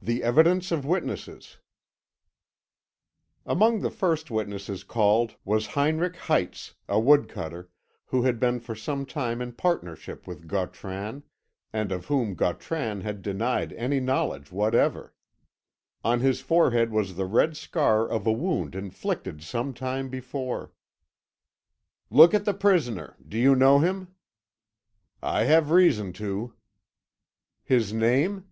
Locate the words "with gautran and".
10.24-11.90